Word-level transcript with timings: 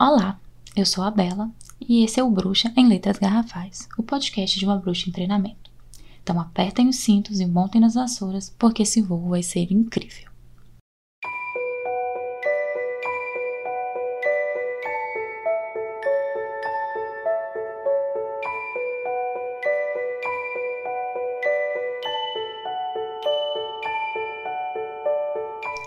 Olá, 0.00 0.38
eu 0.76 0.86
sou 0.86 1.02
a 1.02 1.10
Bela 1.10 1.50
e 1.80 2.04
esse 2.04 2.20
é 2.20 2.22
o 2.22 2.30
Bruxa 2.30 2.72
em 2.76 2.86
Letras 2.86 3.18
Garrafais, 3.18 3.88
o 3.98 4.02
podcast 4.04 4.56
de 4.56 4.64
uma 4.64 4.76
bruxa 4.76 5.08
em 5.08 5.12
treinamento. 5.12 5.72
Então 6.22 6.38
apertem 6.38 6.88
os 6.88 6.94
cintos 6.94 7.40
e 7.40 7.46
montem 7.46 7.80
nas 7.80 7.94
vassouras, 7.94 8.54
porque 8.56 8.84
esse 8.84 9.02
voo 9.02 9.30
vai 9.30 9.42
ser 9.42 9.72
incrível. 9.72 10.30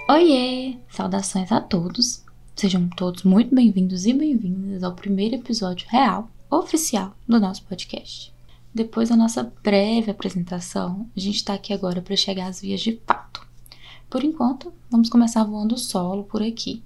Oiê! 0.09 0.78
Saudações 0.89 1.50
a 1.50 1.62
todos! 1.62 2.25
Sejam 2.62 2.88
todos 2.89 3.23
muito 3.23 3.55
bem-vindos 3.55 4.05
e 4.05 4.14
bem-vindas 4.14 4.84
ao 4.84 4.94
primeiro 4.94 5.34
episódio 5.34 5.88
real, 5.89 6.30
oficial, 6.48 7.16
do 7.27 7.40
nosso 7.40 7.63
podcast. 7.63 8.31
Depois 8.72 9.09
da 9.09 9.16
nossa 9.16 9.52
breve 9.63 10.12
apresentação, 10.12 11.09
a 11.17 11.20
gente 11.20 11.38
está 11.38 11.55
aqui 11.55 11.73
agora 11.73 12.03
para 12.03 12.16
chegar 12.16 12.45
às 12.45 12.62
vias 12.62 12.80
de 12.80 13.02
fato. 13.03 13.41
Por 14.08 14.23
enquanto, 14.23 14.72
vamos 14.91 15.09
começar 15.09 15.44
voando 15.44 15.76
solo 15.76 16.23
por 16.26 16.44
aqui. 16.44 16.84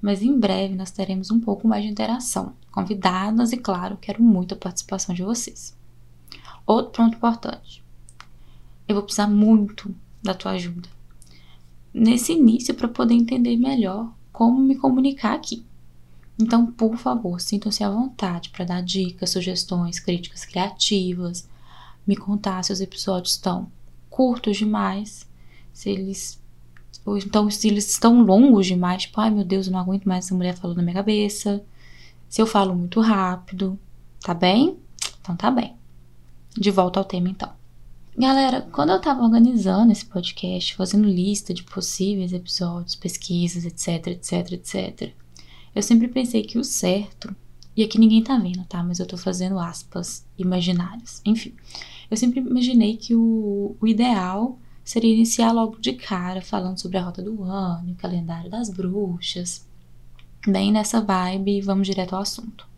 Mas 0.00 0.22
em 0.22 0.40
breve 0.40 0.74
nós 0.74 0.90
teremos 0.90 1.30
um 1.30 1.38
pouco 1.38 1.68
mais 1.68 1.84
de 1.84 1.90
interação, 1.90 2.54
convidadas 2.72 3.52
e, 3.52 3.58
claro, 3.58 3.98
quero 4.00 4.22
muito 4.22 4.54
a 4.54 4.56
participação 4.56 5.14
de 5.14 5.22
vocês. 5.22 5.76
Outro 6.66 7.04
ponto 7.04 7.18
importante. 7.18 7.84
Eu 8.88 8.94
vou 8.94 9.04
precisar 9.04 9.28
muito 9.28 9.94
da 10.22 10.32
tua 10.32 10.52
ajuda 10.52 10.88
nesse 11.92 12.32
início 12.32 12.72
para 12.72 12.88
poder 12.88 13.12
entender 13.12 13.54
melhor 13.58 14.10
como 14.34 14.60
me 14.60 14.74
comunicar 14.74 15.34
aqui. 15.34 15.64
Então, 16.36 16.66
por 16.66 16.96
favor, 16.96 17.40
sintam-se 17.40 17.84
à 17.84 17.88
vontade 17.88 18.50
para 18.50 18.64
dar 18.64 18.82
dicas, 18.82 19.30
sugestões, 19.30 20.00
críticas 20.00 20.44
criativas, 20.44 21.48
me 22.04 22.16
contar 22.16 22.64
se 22.64 22.72
os 22.72 22.80
episódios 22.80 23.34
estão 23.34 23.70
curtos 24.10 24.56
demais, 24.56 25.24
se 25.72 25.88
eles 25.88 26.42
ou 27.06 27.16
então 27.16 27.48
se 27.48 27.68
eles 27.68 27.88
estão 27.88 28.22
longos 28.22 28.66
demais, 28.66 29.02
tipo, 29.02 29.20
ai 29.20 29.30
meu 29.30 29.44
Deus, 29.44 29.66
eu 29.66 29.72
não 29.72 29.78
aguento 29.78 30.04
mais 30.06 30.24
essa 30.24 30.34
mulher 30.34 30.56
falando 30.56 30.78
na 30.78 30.82
minha 30.82 30.94
cabeça. 30.94 31.64
Se 32.28 32.42
eu 32.42 32.46
falo 32.46 32.74
muito 32.74 33.00
rápido, 33.00 33.78
tá 34.20 34.34
bem? 34.34 34.76
Então 35.20 35.36
tá 35.36 35.48
bem. 35.48 35.76
De 36.56 36.72
volta 36.72 36.98
ao 36.98 37.04
tema 37.04 37.28
então. 37.28 37.52
Galera, 38.16 38.62
quando 38.70 38.90
eu 38.90 39.00
tava 39.00 39.24
organizando 39.24 39.90
esse 39.90 40.06
podcast, 40.06 40.76
fazendo 40.76 41.08
lista 41.08 41.52
de 41.52 41.64
possíveis 41.64 42.32
episódios, 42.32 42.94
pesquisas, 42.94 43.64
etc, 43.64 44.06
etc, 44.06 44.52
etc, 44.52 45.12
eu 45.74 45.82
sempre 45.82 46.06
pensei 46.06 46.44
que 46.44 46.56
o 46.56 46.62
certo, 46.62 47.34
e 47.76 47.82
aqui 47.82 47.98
ninguém 47.98 48.22
tá 48.22 48.38
vendo, 48.38 48.64
tá? 48.66 48.84
Mas 48.84 49.00
eu 49.00 49.06
tô 49.06 49.16
fazendo 49.16 49.58
aspas 49.58 50.24
imaginárias. 50.38 51.20
Enfim, 51.24 51.54
eu 52.08 52.16
sempre 52.16 52.38
imaginei 52.38 52.96
que 52.96 53.16
o, 53.16 53.74
o 53.80 53.86
ideal 53.86 54.60
seria 54.84 55.12
iniciar 55.12 55.50
logo 55.50 55.80
de 55.80 55.94
cara 55.94 56.40
falando 56.40 56.78
sobre 56.78 56.98
a 56.98 57.02
rota 57.02 57.20
do 57.20 57.42
ano, 57.42 57.92
o 57.92 57.96
calendário 57.96 58.48
das 58.48 58.70
bruxas, 58.70 59.66
bem 60.46 60.70
nessa 60.70 61.00
vibe, 61.00 61.62
vamos 61.62 61.88
direto 61.88 62.14
ao 62.14 62.22
assunto. 62.22 62.73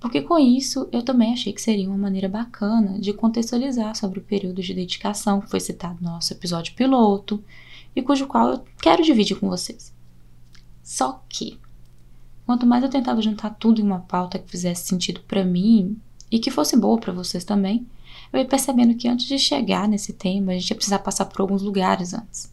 Porque 0.00 0.22
com 0.22 0.38
isso 0.38 0.88
eu 0.90 1.02
também 1.02 1.34
achei 1.34 1.52
que 1.52 1.60
seria 1.60 1.86
uma 1.86 1.98
maneira 1.98 2.28
bacana 2.28 2.98
de 2.98 3.12
contextualizar 3.12 3.94
sobre 3.94 4.18
o 4.18 4.22
período 4.22 4.62
de 4.62 4.72
dedicação 4.72 5.42
que 5.42 5.50
foi 5.50 5.60
citado 5.60 5.98
no 6.00 6.10
nosso 6.10 6.32
episódio 6.32 6.74
piloto 6.74 7.44
e 7.94 8.00
cujo 8.00 8.26
qual 8.26 8.48
eu 8.48 8.64
quero 8.80 9.04
dividir 9.04 9.38
com 9.38 9.48
vocês. 9.48 9.92
Só 10.82 11.22
que, 11.28 11.58
quanto 12.46 12.66
mais 12.66 12.82
eu 12.82 12.88
tentava 12.88 13.20
juntar 13.20 13.50
tudo 13.50 13.80
em 13.80 13.84
uma 13.84 14.00
pauta 14.00 14.38
que 14.38 14.50
fizesse 14.50 14.88
sentido 14.88 15.20
para 15.28 15.44
mim 15.44 15.98
e 16.30 16.38
que 16.38 16.50
fosse 16.50 16.76
boa 16.78 16.98
para 16.98 17.12
vocês 17.12 17.44
também, 17.44 17.86
eu 18.32 18.38
ia 18.38 18.46
percebendo 18.46 18.94
que 18.94 19.06
antes 19.06 19.26
de 19.26 19.38
chegar 19.38 19.86
nesse 19.86 20.14
tema, 20.14 20.52
a 20.52 20.54
gente 20.54 20.70
ia 20.70 20.76
precisar 20.76 21.00
passar 21.00 21.26
por 21.26 21.42
alguns 21.42 21.60
lugares 21.60 22.14
antes. 22.14 22.50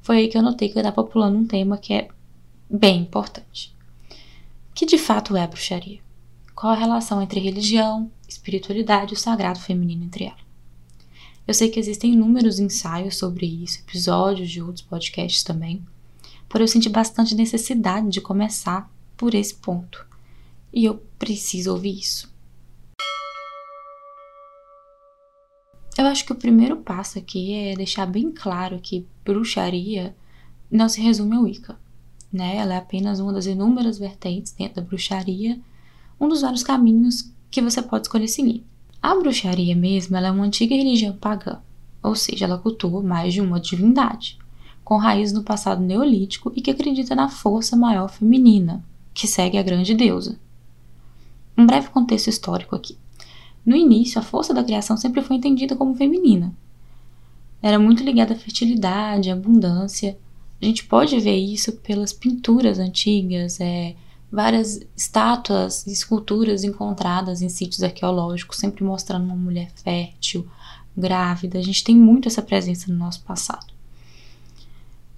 Foi 0.00 0.18
aí 0.18 0.28
que 0.28 0.38
eu 0.38 0.42
notei 0.42 0.68
que 0.68 0.78
eu 0.78 0.82
estava 0.82 1.02
pulando 1.02 1.38
um 1.38 1.46
tema 1.46 1.76
que 1.76 1.92
é 1.92 2.08
bem 2.70 3.00
importante. 3.00 3.74
Que 4.74 4.86
de 4.86 4.98
fato 4.98 5.36
é 5.36 5.42
a 5.42 5.46
bruxaria? 5.46 6.03
Qual 6.54 6.72
a 6.72 6.76
relação 6.76 7.20
entre 7.20 7.40
religião, 7.40 8.10
espiritualidade 8.28 9.12
e 9.12 9.16
o 9.16 9.18
sagrado 9.18 9.58
feminino 9.58 10.04
entre 10.04 10.24
elas? 10.24 10.44
Eu 11.46 11.52
sei 11.52 11.68
que 11.68 11.80
existem 11.80 12.12
inúmeros 12.12 12.60
ensaios 12.60 13.16
sobre 13.16 13.44
isso, 13.44 13.80
episódios 13.80 14.50
de 14.50 14.62
outros 14.62 14.82
podcasts 14.82 15.42
também, 15.42 15.84
porém 16.48 16.62
eu 16.62 16.68
senti 16.68 16.88
bastante 16.88 17.34
necessidade 17.34 18.08
de 18.08 18.20
começar 18.20 18.88
por 19.16 19.34
esse 19.34 19.54
ponto. 19.56 20.06
E 20.72 20.84
eu 20.84 21.02
preciso 21.18 21.72
ouvir 21.72 21.98
isso. 21.98 22.32
Eu 25.98 26.06
acho 26.06 26.24
que 26.24 26.32
o 26.32 26.36
primeiro 26.36 26.76
passo 26.76 27.18
aqui 27.18 27.52
é 27.52 27.74
deixar 27.74 28.06
bem 28.06 28.30
claro 28.30 28.80
que 28.80 29.06
bruxaria 29.24 30.16
não 30.70 30.88
se 30.88 31.00
resume 31.00 31.36
ao 31.36 31.42
Wicca. 31.42 31.78
Né? 32.32 32.56
Ela 32.56 32.74
é 32.74 32.78
apenas 32.78 33.20
uma 33.20 33.32
das 33.32 33.46
inúmeras 33.46 33.98
vertentes 33.98 34.52
dentro 34.52 34.76
da 34.76 34.82
bruxaria 34.82 35.60
um 36.20 36.28
dos 36.28 36.42
vários 36.42 36.62
caminhos 36.62 37.32
que 37.50 37.62
você 37.62 37.82
pode 37.82 38.06
escolher 38.06 38.28
seguir. 38.28 38.64
A 39.02 39.14
bruxaria 39.14 39.76
mesmo 39.76 40.16
é 40.16 40.30
uma 40.30 40.44
antiga 40.44 40.74
religião 40.74 41.14
pagã, 41.14 41.60
ou 42.02 42.14
seja, 42.14 42.44
ela 42.44 42.58
cultua 42.58 43.02
mais 43.02 43.34
de 43.34 43.40
uma 43.40 43.60
divindade, 43.60 44.38
com 44.82 44.96
raiz 44.96 45.32
no 45.32 45.42
passado 45.42 45.82
neolítico 45.82 46.52
e 46.54 46.60
que 46.60 46.70
acredita 46.70 47.14
na 47.14 47.28
força 47.28 47.76
maior 47.76 48.08
feminina, 48.08 48.84
que 49.12 49.26
segue 49.26 49.58
a 49.58 49.62
grande 49.62 49.94
deusa. 49.94 50.38
Um 51.56 51.66
breve 51.66 51.88
contexto 51.88 52.28
histórico 52.28 52.74
aqui. 52.74 52.98
No 53.64 53.76
início, 53.76 54.18
a 54.18 54.22
força 54.22 54.52
da 54.52 54.64
criação 54.64 54.96
sempre 54.96 55.22
foi 55.22 55.36
entendida 55.36 55.76
como 55.76 55.94
feminina. 55.94 56.52
Era 57.62 57.78
muito 57.78 58.02
ligada 58.02 58.34
à 58.34 58.36
fertilidade, 58.36 59.30
à 59.30 59.32
abundância. 59.32 60.18
A 60.60 60.64
gente 60.64 60.84
pode 60.84 61.18
ver 61.20 61.36
isso 61.36 61.72
pelas 61.72 62.12
pinturas 62.12 62.78
antigas, 62.78 63.58
é, 63.60 63.94
várias 64.34 64.80
estátuas 64.96 65.86
e 65.86 65.92
esculturas 65.92 66.64
encontradas 66.64 67.40
em 67.40 67.48
sítios 67.48 67.84
arqueológicos, 67.84 68.58
sempre 68.58 68.82
mostrando 68.82 69.24
uma 69.24 69.36
mulher 69.36 69.70
fértil, 69.76 70.46
grávida. 70.96 71.58
A 71.58 71.62
gente 71.62 71.84
tem 71.84 71.96
muito 71.96 72.26
essa 72.26 72.42
presença 72.42 72.90
no 72.92 72.98
nosso 72.98 73.22
passado. 73.22 73.72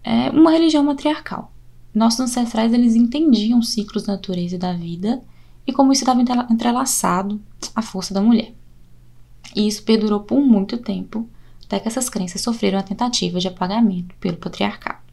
É 0.05 0.29
uma 0.31 0.51
religião 0.51 0.85
matriarcal. 0.85 1.51
Nossos 1.95 2.21
ancestrais 2.21 2.75
eles 2.75 2.95
entendiam 2.95 3.59
os 3.59 3.71
ciclos 3.71 4.03
da 4.03 4.13
natureza 4.13 4.57
e 4.57 4.59
da 4.59 4.75
vida 4.75 5.23
e 5.67 5.73
como 5.73 5.93
isso 5.93 6.03
estava 6.03 6.21
entrelaçado 6.53 7.41
à 7.75 7.81
força 7.81 8.13
da 8.13 8.21
mulher. 8.21 8.53
E 9.55 9.67
isso 9.67 9.83
perdurou 9.83 10.21
por 10.21 10.41
muito 10.41 10.77
tempo, 10.77 11.27
até 11.65 11.81
que 11.81 11.89
essas 11.89 12.11
crenças 12.11 12.43
sofreram 12.43 12.79
a 12.79 12.83
tentativa 12.83 13.41
de 13.41 13.49
apagamento 13.49 14.15
pelo 14.17 14.37
patriarcado. 14.37 15.06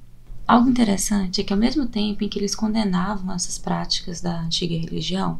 Algo 0.47 0.69
interessante 0.69 1.39
é 1.39 1.43
que, 1.43 1.53
ao 1.53 1.59
mesmo 1.59 1.85
tempo 1.85 2.23
em 2.23 2.29
que 2.29 2.37
eles 2.37 2.53
condenavam 2.53 3.33
essas 3.33 3.57
práticas 3.57 4.19
da 4.19 4.41
antiga 4.41 4.75
religião, 4.75 5.39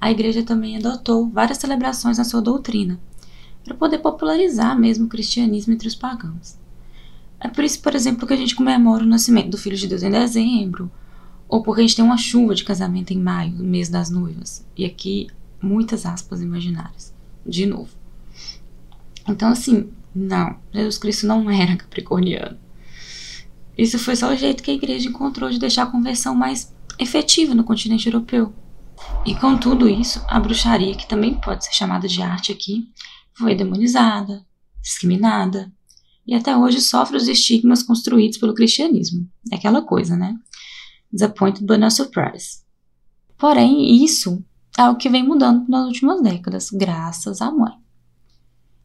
a 0.00 0.10
igreja 0.10 0.42
também 0.42 0.76
adotou 0.76 1.28
várias 1.28 1.58
celebrações 1.58 2.18
na 2.18 2.24
sua 2.24 2.42
doutrina, 2.42 2.98
para 3.64 3.74
poder 3.74 3.98
popularizar 3.98 4.78
mesmo 4.78 5.06
o 5.06 5.08
cristianismo 5.08 5.72
entre 5.72 5.88
os 5.88 5.94
pagãos. 5.94 6.56
É 7.40 7.48
por 7.48 7.64
isso, 7.64 7.80
por 7.80 7.94
exemplo, 7.94 8.26
que 8.26 8.34
a 8.34 8.36
gente 8.36 8.54
comemora 8.54 9.04
o 9.04 9.08
nascimento 9.08 9.50
do 9.50 9.58
Filho 9.58 9.76
de 9.76 9.86
Deus 9.86 10.02
em 10.02 10.10
dezembro, 10.10 10.90
ou 11.48 11.62
porque 11.62 11.80
a 11.80 11.84
gente 11.84 11.96
tem 11.96 12.04
uma 12.04 12.18
chuva 12.18 12.54
de 12.54 12.64
casamento 12.64 13.12
em 13.12 13.18
maio, 13.18 13.56
mês 13.58 13.88
das 13.88 14.10
noivas. 14.10 14.66
E 14.76 14.84
aqui, 14.84 15.28
muitas 15.62 16.04
aspas 16.04 16.40
imaginárias. 16.40 17.14
De 17.44 17.66
novo. 17.66 17.90
Então, 19.28 19.48
assim, 19.48 19.88
não, 20.14 20.56
Jesus 20.72 20.98
Cristo 20.98 21.26
não 21.26 21.48
era 21.50 21.76
capricorniano. 21.78 22.58
Isso 23.76 23.98
foi 23.98 24.16
só 24.16 24.32
o 24.32 24.36
jeito 24.36 24.62
que 24.62 24.70
a 24.70 24.74
igreja 24.74 25.08
encontrou 25.08 25.50
de 25.50 25.58
deixar 25.58 25.82
a 25.82 25.90
conversão 25.90 26.34
mais 26.34 26.74
efetiva 26.98 27.54
no 27.54 27.64
continente 27.64 28.06
europeu. 28.06 28.54
E 29.26 29.34
com 29.34 29.56
tudo 29.58 29.88
isso, 29.88 30.24
a 30.28 30.40
bruxaria, 30.40 30.94
que 30.94 31.06
também 31.06 31.34
pode 31.34 31.64
ser 31.64 31.72
chamada 31.72 32.08
de 32.08 32.22
arte 32.22 32.52
aqui, 32.52 32.88
foi 33.34 33.54
demonizada, 33.54 34.46
discriminada 34.82 35.70
e 36.26 36.34
até 36.34 36.56
hoje 36.56 36.80
sofre 36.80 37.16
os 37.16 37.28
estigmas 37.28 37.82
construídos 37.82 38.38
pelo 38.38 38.54
cristianismo. 38.54 39.28
É 39.52 39.56
aquela 39.56 39.82
coisa, 39.82 40.16
né? 40.16 40.34
Disappointed 41.12 41.64
but 41.64 41.78
not 41.78 41.92
surprised. 41.92 42.64
Porém, 43.38 44.02
isso 44.04 44.42
é 44.78 44.88
o 44.88 44.96
que 44.96 45.08
vem 45.08 45.22
mudando 45.22 45.68
nas 45.68 45.86
últimas 45.86 46.22
décadas, 46.22 46.70
graças 46.70 47.40
à 47.40 47.50
mãe. 47.50 47.74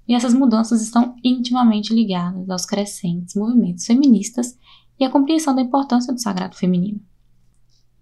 E 0.08 0.14
essas 0.14 0.34
mudanças 0.34 0.82
estão 0.82 1.16
intimamente 1.24 1.94
ligadas 1.94 2.50
aos 2.50 2.66
crescentes 2.66 3.36
movimentos 3.36 3.86
feministas 3.86 4.58
e 5.02 5.04
a 5.04 5.10
compreensão 5.10 5.56
da 5.56 5.64
importância 5.64 6.14
do 6.14 6.22
sagrado 6.22 6.56
feminino. 6.56 7.02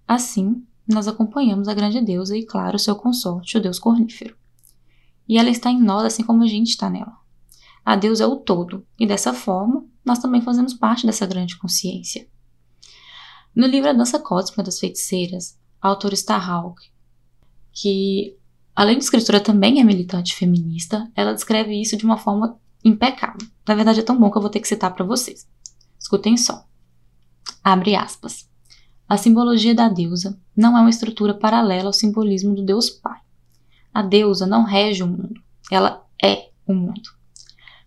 Assim, 0.06 0.62
nós 0.86 1.08
acompanhamos 1.08 1.70
a 1.70 1.74
grande 1.74 2.02
deusa 2.02 2.36
e, 2.36 2.46
claro, 2.46 2.78
seu 2.78 2.94
consorte, 2.94 3.58
o 3.58 3.62
deus 3.62 3.80
cornífero. 3.80 4.36
E 5.26 5.38
ela 5.38 5.50
está 5.50 5.72
em 5.72 5.82
nós 5.82 6.04
assim 6.04 6.24
como 6.24 6.44
a 6.44 6.48
gente 6.48 6.68
está 6.68 6.90
nela. 6.90 7.18
A 7.86 7.96
deusa 7.96 8.26
é 8.26 8.28
o 8.28 8.36
todo, 8.36 8.86
e 9.00 9.08
dessa 9.08 9.34
forma, 9.34 9.86
nós 10.04 10.20
também 10.20 10.42
fazemos 10.42 10.74
parte 10.74 11.06
dessa 11.06 11.26
grande 11.26 11.58
consciência. 11.58 12.28
No 13.56 13.66
livro 13.66 13.90
A 13.90 13.94
Dança 13.94 14.20
Cósmica 14.20 14.62
das 14.62 14.78
Feiticeiras, 14.78 15.58
a 15.82 15.88
autora 15.88 16.16
Starhawk, 16.16 16.82
que 17.72 18.36
além 18.76 18.98
de 18.98 19.06
escritora 19.06 19.40
também 19.40 19.80
é 19.80 19.86
militante 19.86 20.36
feminista, 20.36 21.10
ela 21.16 21.34
descreve 21.34 21.80
isso 21.80 21.96
de 21.96 22.04
uma 22.04 22.18
forma 22.18 22.60
impecável. 22.84 23.48
Na 23.66 23.74
verdade 23.74 24.02
é 24.02 24.04
tão 24.04 24.20
bom 24.20 24.30
que 24.30 24.38
eu 24.38 24.42
vou 24.42 24.52
ter 24.52 24.60
que 24.60 24.68
citar 24.68 24.94
para 24.94 25.06
vocês. 25.06 25.48
Escutem 25.98 26.36
só. 26.36 26.69
Abre 27.72 27.96
aspas. 27.96 28.50
A 29.08 29.16
simbologia 29.16 29.76
da 29.76 29.88
deusa 29.88 30.42
não 30.58 30.76
é 30.76 30.82
uma 30.82 30.90
estrutura 30.90 31.36
paralela 31.36 31.86
ao 31.86 31.94
simbolismo 31.94 32.56
do 32.56 32.66
Deus 32.66 32.90
Pai. 32.90 33.20
A 33.94 34.02
deusa 34.02 34.48
não 34.48 34.64
rege 34.64 35.04
o 35.04 35.08
mundo, 35.08 35.40
ela 35.70 36.04
é 36.20 36.50
o 36.66 36.74
mundo, 36.74 37.12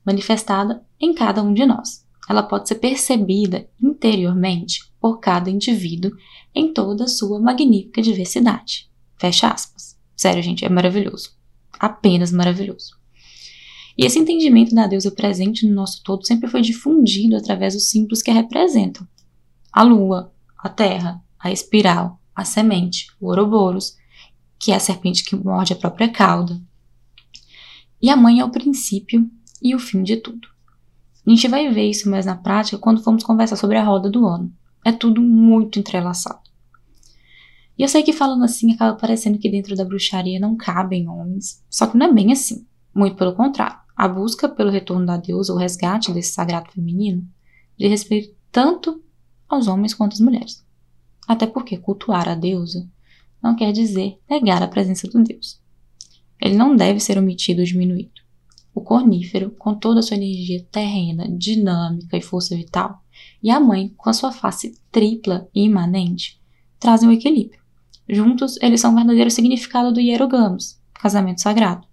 manifestada 0.06 0.86
em 1.00 1.12
cada 1.12 1.42
um 1.42 1.52
de 1.52 1.66
nós. 1.66 2.06
Ela 2.30 2.44
pode 2.44 2.68
ser 2.68 2.76
percebida 2.76 3.68
interiormente 3.82 4.88
por 5.00 5.18
cada 5.18 5.50
indivíduo 5.50 6.12
em 6.54 6.72
toda 6.72 7.02
a 7.02 7.08
sua 7.08 7.40
magnífica 7.40 8.00
diversidade. 8.00 8.88
Fecha 9.18 9.48
aspas. 9.48 9.98
Sério, 10.14 10.44
gente, 10.44 10.64
é 10.64 10.68
maravilhoso. 10.68 11.32
Apenas 11.76 12.30
maravilhoso. 12.30 12.96
E 13.98 14.06
esse 14.06 14.20
entendimento 14.20 14.76
da 14.76 14.86
deusa 14.86 15.10
presente 15.10 15.66
no 15.66 15.74
nosso 15.74 16.04
todo 16.04 16.24
sempre 16.24 16.48
foi 16.48 16.60
difundido 16.60 17.34
através 17.34 17.74
dos 17.74 17.90
símbolos 17.90 18.22
que 18.22 18.30
a 18.30 18.34
representam. 18.34 19.04
A 19.72 19.82
lua, 19.82 20.32
a 20.58 20.68
terra, 20.68 21.22
a 21.38 21.50
espiral, 21.50 22.20
a 22.34 22.44
semente, 22.44 23.06
o 23.20 23.28
Ouroboros, 23.28 23.96
que 24.58 24.70
é 24.70 24.76
a 24.76 24.80
serpente 24.80 25.24
que 25.24 25.34
morde 25.34 25.72
a 25.72 25.76
própria 25.76 26.08
cauda. 26.08 26.60
E 28.00 28.10
a 28.10 28.16
mãe 28.16 28.40
é 28.40 28.44
o 28.44 28.50
princípio 28.50 29.30
e 29.62 29.74
o 29.74 29.78
fim 29.78 30.02
de 30.02 30.16
tudo. 30.16 30.48
A 31.26 31.30
gente 31.30 31.48
vai 31.48 31.70
ver 31.70 31.88
isso 31.88 32.10
mais 32.10 32.26
na 32.26 32.36
prática 32.36 32.78
quando 32.78 33.02
formos 33.02 33.24
conversar 33.24 33.56
sobre 33.56 33.76
a 33.76 33.84
roda 33.84 34.10
do 34.10 34.26
ano. 34.26 34.52
É 34.84 34.92
tudo 34.92 35.22
muito 35.22 35.78
entrelaçado. 35.78 36.40
E 37.78 37.82
eu 37.82 37.88
sei 37.88 38.02
que 38.02 38.12
falando 38.12 38.44
assim 38.44 38.72
acaba 38.72 38.96
parecendo 38.96 39.38
que 39.38 39.48
dentro 39.48 39.74
da 39.74 39.84
bruxaria 39.84 40.38
não 40.38 40.56
cabem 40.56 41.08
homens, 41.08 41.64
só 41.70 41.86
que 41.86 41.96
não 41.96 42.06
é 42.06 42.12
bem 42.12 42.32
assim. 42.32 42.66
Muito 42.94 43.16
pelo 43.16 43.34
contrário. 43.34 43.78
A 43.96 44.08
busca 44.08 44.48
pelo 44.48 44.70
retorno 44.70 45.06
da 45.06 45.16
deusa, 45.16 45.52
o 45.52 45.56
resgate 45.56 46.12
desse 46.12 46.32
sagrado 46.32 46.70
feminino, 46.72 47.26
de 47.78 47.86
respeito 47.86 48.34
tanto 48.50 49.02
aos 49.54 49.68
homens 49.68 49.94
quanto 49.94 50.14
às 50.14 50.20
mulheres. 50.20 50.64
Até 51.26 51.46
porque 51.46 51.76
cultuar 51.76 52.28
a 52.28 52.34
deusa 52.34 52.88
não 53.42 53.56
quer 53.56 53.72
dizer 53.72 54.18
negar 54.28 54.62
a 54.62 54.68
presença 54.68 55.08
do 55.08 55.22
Deus. 55.22 55.60
Ele 56.40 56.56
não 56.56 56.74
deve 56.74 57.00
ser 57.00 57.18
omitido 57.18 57.60
ou 57.60 57.66
diminuído. 57.66 58.22
O 58.74 58.80
cornífero, 58.80 59.50
com 59.50 59.74
toda 59.74 60.00
a 60.00 60.02
sua 60.02 60.16
energia 60.16 60.66
terrena, 60.70 61.28
dinâmica 61.28 62.16
e 62.16 62.22
força 62.22 62.56
vital, 62.56 63.02
e 63.42 63.50
a 63.50 63.60
mãe, 63.60 63.92
com 63.96 64.08
a 64.08 64.12
sua 64.12 64.32
face 64.32 64.78
tripla 64.90 65.48
e 65.54 65.64
imanente, 65.64 66.40
trazem 66.80 67.08
o 67.08 67.12
equilíbrio. 67.12 67.60
Juntos, 68.08 68.58
eles 68.60 68.80
são 68.80 68.92
o 68.92 68.96
verdadeiro 68.96 69.30
significado 69.30 69.92
do 69.92 70.00
hierogamos, 70.00 70.80
casamento 70.94 71.40
sagrado. 71.40 71.86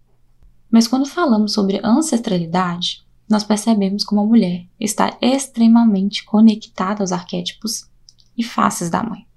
Mas 0.71 0.87
quando 0.87 1.05
falamos 1.05 1.53
sobre 1.53 1.81
ancestralidade, 1.83 3.03
nós 3.29 3.43
percebemos 3.43 4.03
como 4.03 4.21
a 4.21 4.25
mulher 4.25 4.65
está 4.79 5.17
extremamente 5.21 6.25
conectada 6.25 7.03
aos 7.03 7.11
arquétipos 7.11 7.87
e 8.35 8.43
faces 8.43 8.89
da 8.89 9.03
mãe. 9.03 9.27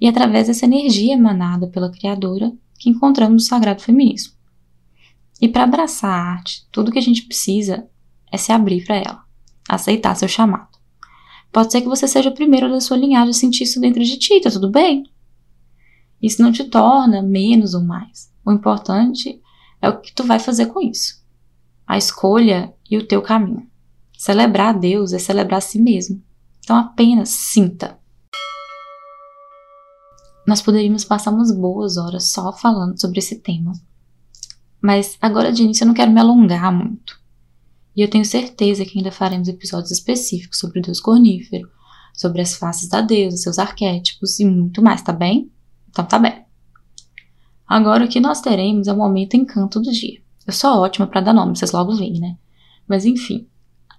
E 0.00 0.08
através 0.08 0.48
dessa 0.48 0.64
energia 0.64 1.14
emanada 1.14 1.68
pela 1.68 1.90
Criadora 1.90 2.52
que 2.78 2.90
encontramos 2.90 3.44
o 3.44 3.46
sagrado 3.46 3.82
feminismo. 3.82 4.32
E 5.40 5.48
para 5.48 5.64
abraçar 5.64 6.10
a 6.10 6.32
arte, 6.32 6.66
tudo 6.72 6.90
que 6.90 6.98
a 6.98 7.02
gente 7.02 7.22
precisa 7.22 7.88
é 8.30 8.36
se 8.36 8.50
abrir 8.50 8.84
para 8.84 8.96
ela, 8.96 9.24
aceitar 9.68 10.14
seu 10.16 10.28
chamado. 10.28 10.78
Pode 11.52 11.72
ser 11.72 11.80
que 11.80 11.88
você 11.88 12.06
seja 12.06 12.28
o 12.28 12.34
primeiro 12.34 12.68
da 12.68 12.80
sua 12.80 12.96
linhagem 12.96 13.30
a 13.30 13.32
sentir 13.32 13.64
isso 13.64 13.80
dentro 13.80 14.02
de 14.02 14.18
ti, 14.18 14.40
tá 14.40 14.50
tudo 14.50 14.70
bem? 14.70 15.04
Isso 16.20 16.42
não 16.42 16.50
te 16.50 16.64
torna 16.64 17.22
menos 17.22 17.74
ou 17.74 17.82
mais. 17.82 18.32
O 18.44 18.52
importante 18.52 19.40
é 19.80 19.88
o 19.88 20.00
que 20.00 20.12
tu 20.12 20.24
vai 20.24 20.38
fazer 20.38 20.66
com 20.66 20.80
isso. 20.80 21.22
A 21.88 21.96
escolha 21.96 22.74
e 22.90 22.98
o 22.98 23.06
teu 23.06 23.22
caminho. 23.22 23.66
Celebrar 24.12 24.74
a 24.74 24.78
Deus 24.78 25.14
é 25.14 25.18
celebrar 25.18 25.56
a 25.56 25.62
si 25.62 25.80
mesmo. 25.80 26.22
Então 26.62 26.76
apenas 26.76 27.30
sinta. 27.30 27.98
Nós 30.46 30.60
poderíamos 30.60 31.02
passar 31.02 31.30
umas 31.30 31.50
boas 31.50 31.96
horas 31.96 32.24
só 32.24 32.52
falando 32.52 33.00
sobre 33.00 33.20
esse 33.20 33.36
tema. 33.36 33.72
Mas 34.82 35.16
agora 35.18 35.50
de 35.50 35.62
início 35.62 35.84
eu 35.84 35.86
não 35.86 35.94
quero 35.94 36.12
me 36.12 36.20
alongar 36.20 36.70
muito. 36.70 37.18
E 37.96 38.02
eu 38.02 38.10
tenho 38.10 38.24
certeza 38.24 38.84
que 38.84 38.98
ainda 38.98 39.10
faremos 39.10 39.48
episódios 39.48 39.90
específicos 39.90 40.58
sobre 40.58 40.80
o 40.80 40.82
Deus 40.82 41.00
cornífero, 41.00 41.70
sobre 42.12 42.42
as 42.42 42.54
faces 42.54 42.90
da 42.90 43.00
deusa, 43.00 43.38
seus 43.38 43.58
arquétipos 43.58 44.38
e 44.38 44.44
muito 44.44 44.82
mais, 44.82 45.00
tá 45.00 45.12
bem? 45.12 45.50
Então 45.88 46.04
tá 46.04 46.18
bem. 46.18 46.44
Agora 47.66 48.04
o 48.04 48.08
que 48.08 48.20
nós 48.20 48.42
teremos 48.42 48.88
é 48.88 48.92
o 48.92 48.96
momento 48.96 49.38
encanto 49.38 49.80
do 49.80 49.90
dia. 49.90 50.27
Eu 50.48 50.52
sou 50.54 50.78
ótima 50.78 51.06
para 51.06 51.20
dar 51.20 51.34
nome, 51.34 51.54
vocês 51.54 51.72
logo 51.72 51.94
veem, 51.94 52.18
né? 52.18 52.38
Mas 52.88 53.04
enfim, 53.04 53.46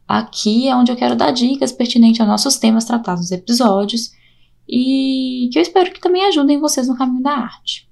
aqui 0.08 0.68
é 0.68 0.76
onde 0.76 0.92
eu 0.92 0.96
quero 0.96 1.16
dar 1.16 1.30
dicas 1.30 1.72
pertinentes 1.72 2.20
aos 2.20 2.28
nossos 2.28 2.58
temas 2.58 2.86
tratados 2.86 3.22
nos 3.22 3.32
episódios 3.32 4.12
e 4.68 5.48
que 5.54 5.60
eu 5.60 5.62
espero 5.62 5.94
que 5.94 6.02
também 6.02 6.26
ajudem 6.26 6.60
vocês 6.60 6.88
no 6.88 6.98
caminho 6.98 7.22
da 7.22 7.34
arte. 7.34 7.88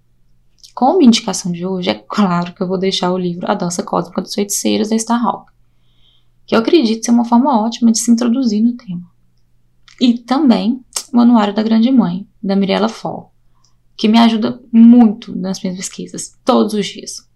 Como 0.74 1.04
indicação 1.04 1.52
de 1.52 1.68
hoje, 1.68 1.92
é 1.92 1.94
claro 1.94 2.52
que 2.56 2.64
eu 2.64 2.68
vou 2.68 2.80
deixar 2.80 3.12
o 3.12 3.18
livro 3.18 3.46
A 3.48 3.54
Dança 3.54 3.84
Cósmica 3.84 4.24
dos 4.24 4.34
Feiticeiros 4.34 4.90
da 4.90 4.96
Starhawk, 4.96 5.52
que 6.48 6.56
eu 6.56 6.60
acredito 6.60 7.06
ser 7.06 7.12
uma 7.12 7.26
forma 7.26 7.64
ótima 7.64 7.92
de 7.92 8.00
se 8.00 8.10
introduzir 8.10 8.64
no 8.64 8.76
tema. 8.76 9.08
E 10.02 10.18
também 10.18 10.84
o 11.14 11.20
Anuário 11.20 11.54
da 11.54 11.62
Grande 11.62 11.92
Mãe, 11.92 12.28
da 12.42 12.56
Mirella 12.56 12.90
Fall, 12.90 13.32
que 13.96 14.08
me 14.08 14.18
ajuda 14.18 14.60
muito 14.72 15.36
nas 15.36 15.62
minhas 15.62 15.78
pesquisas, 15.78 16.36
todos 16.44 16.74
os 16.74 16.88
dias. 16.88 17.27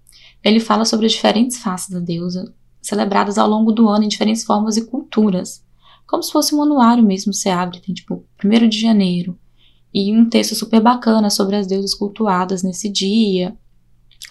Ele 0.43 0.59
fala 0.59 0.85
sobre 0.85 1.05
as 1.05 1.11
diferentes 1.11 1.57
faces 1.57 1.89
da 1.89 1.99
deusa, 1.99 2.53
celebradas 2.81 3.37
ao 3.37 3.47
longo 3.47 3.71
do 3.71 3.87
ano 3.87 4.03
em 4.03 4.07
diferentes 4.07 4.43
formas 4.43 4.75
e 4.77 4.85
culturas. 4.85 5.63
Como 6.07 6.23
se 6.23 6.31
fosse 6.31 6.55
um 6.55 6.61
anuário 6.61 7.03
mesmo, 7.03 7.33
você 7.33 7.49
abre, 7.49 7.79
tem 7.79 7.93
tipo 7.93 8.25
1 8.43 8.67
de 8.67 8.79
janeiro, 8.79 9.37
e 9.93 10.15
um 10.15 10.27
texto 10.27 10.55
super 10.55 10.81
bacana 10.81 11.29
sobre 11.29 11.55
as 11.55 11.67
deusas 11.67 11.93
cultuadas 11.93 12.63
nesse 12.63 12.89
dia, 12.89 13.55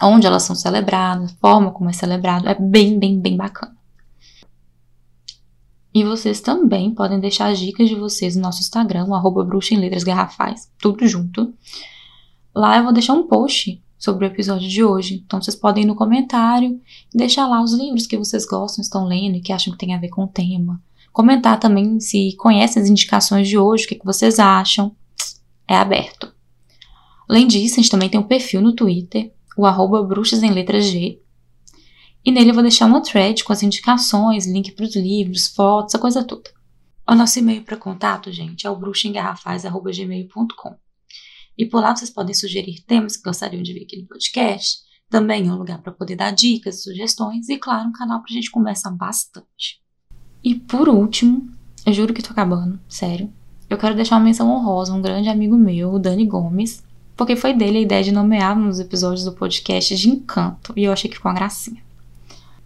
onde 0.01 0.27
elas 0.27 0.43
são 0.43 0.55
celebradas, 0.55 1.31
forma 1.33 1.71
como 1.71 1.89
é 1.89 1.93
celebrado, 1.93 2.47
é 2.47 2.55
bem, 2.55 2.99
bem, 2.99 3.19
bem 3.19 3.37
bacana. 3.37 3.75
E 5.93 6.03
vocês 6.03 6.39
também 6.39 6.93
podem 6.93 7.19
deixar 7.19 7.51
as 7.51 7.59
dicas 7.59 7.89
de 7.89 7.95
vocês 7.95 8.35
no 8.35 8.41
nosso 8.41 8.61
Instagram, 8.61 9.13
arroba 9.13 9.45
tudo 10.79 11.07
junto. 11.07 11.53
Lá 12.55 12.77
eu 12.77 12.83
vou 12.83 12.93
deixar 12.93 13.13
um 13.13 13.27
post 13.27 13.81
sobre 14.01 14.25
o 14.25 14.27
episódio 14.27 14.67
de 14.67 14.83
hoje. 14.83 15.21
Então 15.23 15.39
vocês 15.39 15.55
podem 15.55 15.83
ir 15.83 15.87
no 15.87 15.95
comentário 15.95 16.81
e 17.13 17.17
deixar 17.17 17.47
lá 17.47 17.61
os 17.61 17.71
livros 17.71 18.07
que 18.07 18.17
vocês 18.17 18.47
gostam, 18.47 18.81
estão 18.81 19.05
lendo 19.05 19.37
e 19.37 19.41
que 19.41 19.53
acham 19.53 19.71
que 19.71 19.77
tem 19.77 19.93
a 19.93 19.99
ver 19.99 20.09
com 20.09 20.23
o 20.23 20.27
tema. 20.27 20.81
Comentar 21.13 21.59
também 21.59 21.99
se 21.99 22.35
conhecem 22.35 22.81
as 22.81 22.89
indicações 22.89 23.47
de 23.47 23.59
hoje, 23.59 23.85
o 23.85 23.87
que, 23.87 23.95
que 23.95 24.05
vocês 24.05 24.39
acham. 24.39 24.95
É 25.67 25.75
aberto. 25.75 26.33
Além 27.29 27.47
disso, 27.47 27.75
a 27.75 27.83
gente 27.83 27.91
também 27.91 28.09
tem 28.09 28.19
um 28.19 28.23
perfil 28.23 28.59
no 28.59 28.73
Twitter, 28.73 29.31
o 29.55 29.67
arroba 29.67 30.03
bruxas 30.03 30.41
em 30.41 30.51
G. 30.81 31.21
E 32.25 32.31
nele 32.31 32.49
eu 32.49 32.55
vou 32.55 32.63
deixar 32.63 32.87
uma 32.87 33.01
thread 33.01 33.43
com 33.43 33.53
as 33.53 33.61
indicações, 33.61 34.47
link 34.47 34.71
para 34.71 34.85
os 34.85 34.95
livros, 34.95 35.47
fotos, 35.47 35.93
a 35.93 35.99
coisa 35.99 36.23
toda. 36.23 36.49
O 37.07 37.13
nosso 37.13 37.37
e-mail 37.37 37.63
para 37.63 37.77
contato, 37.77 38.31
gente, 38.31 38.65
é 38.65 38.69
o 38.69 38.75
bruxaengarrafais.gmail.com. 38.75 40.90
E 41.57 41.65
por 41.65 41.81
lá 41.81 41.95
vocês 41.95 42.09
podem 42.09 42.33
sugerir 42.33 42.83
temas 42.85 43.17
que 43.17 43.23
gostariam 43.23 43.61
de 43.61 43.73
ver 43.73 43.83
aqui 43.83 43.97
no 43.97 44.07
podcast. 44.07 44.79
Também 45.09 45.47
é 45.47 45.51
um 45.51 45.57
lugar 45.57 45.81
para 45.81 45.91
poder 45.91 46.15
dar 46.15 46.31
dicas, 46.31 46.83
sugestões 46.83 47.49
e, 47.49 47.57
claro, 47.57 47.89
um 47.89 47.91
canal 47.91 48.21
para 48.21 48.31
a 48.31 48.33
gente 48.33 48.49
conversar 48.49 48.91
bastante. 48.91 49.81
E 50.43 50.55
por 50.55 50.87
último, 50.87 51.51
eu 51.85 51.93
juro 51.93 52.13
que 52.13 52.21
tô 52.21 52.31
acabando, 52.31 52.79
sério. 52.87 53.31
Eu 53.69 53.77
quero 53.77 53.95
deixar 53.95 54.15
uma 54.15 54.23
menção 54.23 54.49
honrosa 54.49 54.91
a 54.91 54.95
um 54.95 55.01
grande 55.01 55.29
amigo 55.29 55.55
meu, 55.55 55.93
o 55.93 55.99
Dani 55.99 56.25
Gomes, 56.25 56.83
porque 57.15 57.35
foi 57.35 57.53
dele 57.53 57.77
a 57.77 57.81
ideia 57.81 58.03
de 58.03 58.11
nomear 58.11 58.57
nos 58.57 58.79
episódios 58.79 59.23
do 59.23 59.31
podcast 59.31 59.95
de 59.95 60.09
Encanto 60.09 60.73
e 60.75 60.83
eu 60.83 60.91
achei 60.91 61.09
que 61.09 61.17
ficou 61.17 61.31
uma 61.31 61.37
gracinha. 61.37 61.81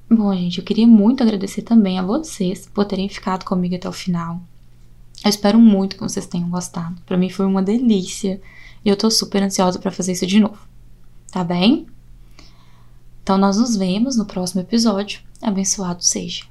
Bom, 0.09 0.33
gente, 0.35 0.59
eu 0.59 0.63
queria 0.63 0.87
muito 0.87 1.23
agradecer 1.23 1.63
também 1.63 1.99
a 1.99 2.03
vocês 2.03 2.69
por 2.73 2.85
terem 2.85 3.09
ficado 3.09 3.43
comigo 3.43 3.75
até 3.75 3.89
o 3.89 3.91
final. 3.91 4.39
Eu 5.23 5.29
espero 5.29 5.59
muito 5.59 5.95
que 5.95 6.03
vocês 6.03 6.27
tenham 6.27 6.49
gostado. 6.49 7.01
Para 7.05 7.17
mim 7.17 7.29
foi 7.29 7.45
uma 7.45 7.61
delícia 7.61 8.39
e 8.85 8.89
eu 8.89 8.95
tô 8.95 9.09
super 9.09 9.41
ansiosa 9.41 9.79
para 9.79 9.91
fazer 9.91 10.11
isso 10.11 10.27
de 10.27 10.39
novo. 10.39 10.59
Tá 11.31 11.43
bem? 11.43 11.87
Então 13.23 13.37
nós 13.37 13.57
nos 13.57 13.75
vemos 13.75 14.15
no 14.15 14.25
próximo 14.25 14.61
episódio. 14.61 15.19
Abençoado 15.41 16.03
seja. 16.03 16.45